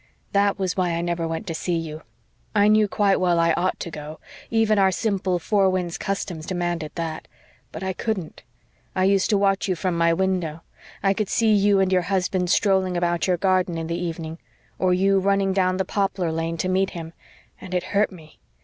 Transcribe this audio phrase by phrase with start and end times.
[0.31, 2.01] That was why I never went to see you.
[2.55, 6.91] I knew quite well I ought to go even our simple Four Winds customs demanded
[6.95, 7.27] that.
[7.71, 8.41] But I couldn't.
[8.95, 10.63] I used to watch you from my window
[11.03, 14.39] I could see you and your husband strolling about your garden in the evening
[14.79, 17.13] or you running down the poplar lane to meet him.
[17.61, 18.39] And it hurt me.